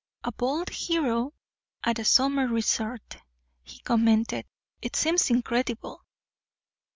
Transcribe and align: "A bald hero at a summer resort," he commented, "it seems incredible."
"A 0.23 0.31
bald 0.31 0.69
hero 0.71 1.35
at 1.83 1.99
a 1.99 2.03
summer 2.05 2.47
resort," 2.47 3.17
he 3.61 3.81
commented, 3.81 4.47
"it 4.81 4.95
seems 4.95 5.29
incredible." 5.29 6.03